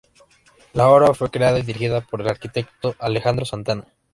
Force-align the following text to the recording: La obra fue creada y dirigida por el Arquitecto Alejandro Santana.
La 0.73 0.89
obra 0.89 1.13
fue 1.13 1.29
creada 1.29 1.59
y 1.59 1.61
dirigida 1.61 2.01
por 2.01 2.21
el 2.21 2.27
Arquitecto 2.29 2.95
Alejandro 2.97 3.45
Santana. 3.45 3.85